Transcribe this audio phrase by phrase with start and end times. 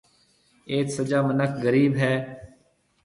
[0.71, 2.13] ايٿ سجا مِنک غرِيب هيَ۔